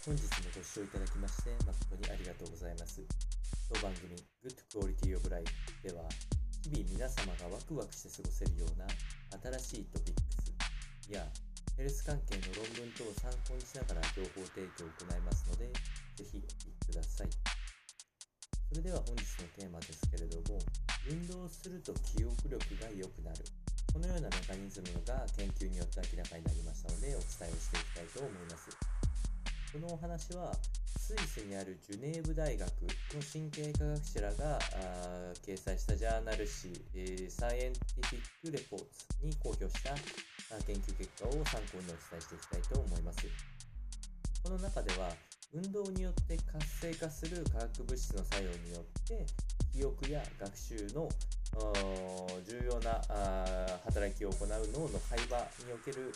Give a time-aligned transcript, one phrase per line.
[0.00, 3.04] 本日もご視聴いただきまして誠にありがとうございます。
[3.68, 5.44] 当番組 Good Quality of Life
[5.84, 6.08] では
[6.64, 8.88] 日々皆様がワクワクして過ごせるような
[9.60, 11.20] 新しいトピックスや
[11.76, 17.28] ヘルス関係の論文等を参考にしながら情報提供を行いますのでぜひお聞きください。
[18.72, 20.56] それでは本日のテーマですけれども
[21.12, 23.44] 運動すると記憶力が良くなる
[23.92, 28.79] このようなメカニズムが研究によって明らかになりましたのでお伝えをしていきたいと思います。
[29.72, 30.52] このお話は
[30.98, 34.58] スイスにあるジュネーブ大学の神経科学者らが
[35.46, 39.94] 掲載したジャーナル誌、え、サイエンティフィック・レポーツに公表した
[40.66, 43.18] 研究結果を参考にお伝えしていきたいと思います。
[44.42, 45.10] この中では
[45.54, 49.24] 運動によって活性化する化学物質の作用によって
[49.72, 51.08] 記憶や学習の
[51.54, 53.00] 重要な
[53.84, 56.12] 働きを行う脳の会話における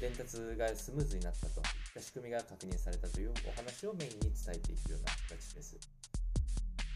[0.00, 1.64] 伝達がスムーズになったといっ
[1.94, 5.76] た仕組みが確認されたというお話をメインに伝えていくような形です。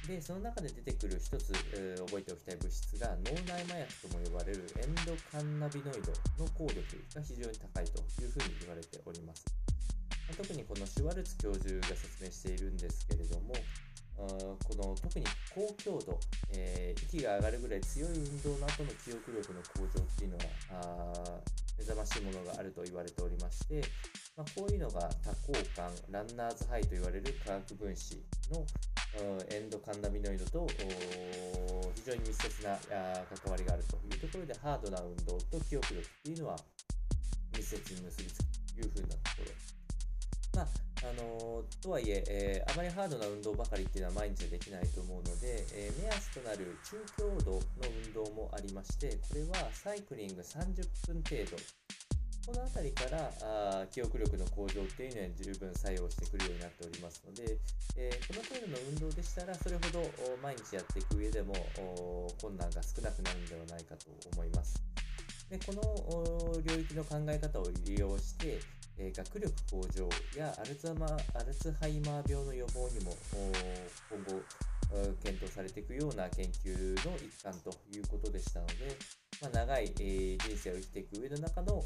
[0.08, 6.80] で、その中で出てくる一つ、えー、覚えておきたい物質が脳内麻薬とも呼ばれるエンドカンナビノイドの効力
[7.14, 9.44] が非常に高いというふうに言われております。
[10.36, 13.52] 特にこのシュワルツ教授が説明しているんですけれども、
[14.18, 15.24] この特に
[15.54, 16.18] 高強度、
[16.52, 21.40] えー、息が上がるぐらい強い運動の後の記憶力の向上っていうのは
[21.78, 23.80] 目覚ましいものがあると言われておりまして、
[24.36, 28.18] まあ、こういうのが多幸感ランナーズハイと言われる化学分子
[28.50, 28.66] の
[29.50, 30.66] エンドカンナミノイドと
[31.94, 36.56] 非常に密接な関わりがあるというところでハードな運動と記憶力っていうのは
[37.56, 38.44] 密接に結びつく
[38.74, 40.58] というふうなところ。
[40.58, 47.60] まああの、とはいええー、あまりハードな運動ばかりっていうのは毎日はできないと思うので、えー、目安となる中強度の
[48.04, 51.56] 運動もありましてこれはサイクリング30分程度
[52.48, 57.58] この辺りからあ記憶力の向上っていうのは十分作用してくるようになっておりますので、
[57.94, 60.00] えこの程度の運動でしたらそれほど
[60.42, 61.52] 毎日やっていく上でも
[62.40, 64.80] 困難が少なくなるのではないかと思います。
[65.50, 68.60] でこの領域の考え方を利用して、
[68.98, 73.16] え学力向上やアルツアルツハイマー病の予防にも
[74.10, 74.42] 今後
[75.22, 78.74] 検討されていくような研究の一環ということでしたので、
[79.40, 81.82] まあ、長い、え人生を生きていく上の中の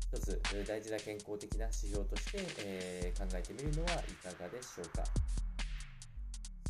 [0.00, 3.94] 一つ大事な健康的な指標として、え考えてみるのはい
[4.24, 5.04] かがでしょうか。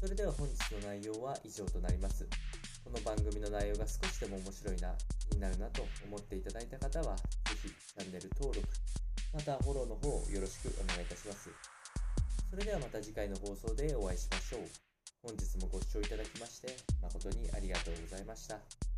[0.01, 2.27] それでは本日の内容は以上となります。
[2.85, 4.95] この番組の内容が少しでも面白いな
[5.31, 7.23] 気になるなと思っていただいた方はぜ
[7.63, 8.69] ひチャンネル登録
[9.33, 11.51] またフォローの方よろしくお願いいたします
[12.51, 14.61] それではまた次回の放送でお会いしましょう
[15.23, 18.90] 本日もご視聴いただきまして誠にありがとうございました。